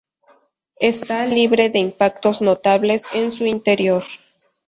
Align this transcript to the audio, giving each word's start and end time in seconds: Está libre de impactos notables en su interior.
Está 0.79 1.27
libre 1.27 1.69
de 1.69 1.77
impactos 1.77 2.41
notables 2.41 3.05
en 3.13 3.31
su 3.31 3.45
interior. 3.45 4.03